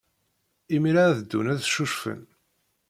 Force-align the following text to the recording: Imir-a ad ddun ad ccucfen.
Imir-a 0.75 1.03
ad 1.07 1.15
ddun 1.19 1.51
ad 1.53 1.59
ccucfen. 1.67 2.21